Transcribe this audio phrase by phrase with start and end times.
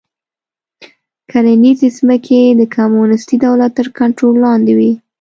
[1.31, 4.91] کرنیزې ځمکې د کمونېستي دولت تر کنټرول لاندې وې